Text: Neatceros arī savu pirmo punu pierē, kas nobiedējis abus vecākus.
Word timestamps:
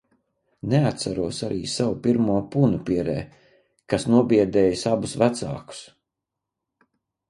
Neatceros 0.69 1.41
arī 1.47 1.59
savu 1.75 1.99
pirmo 2.07 2.39
punu 2.57 2.81
pierē, 2.89 3.21
kas 3.95 4.09
nobiedējis 4.17 4.91
abus 4.97 5.19
vecākus. 5.27 5.89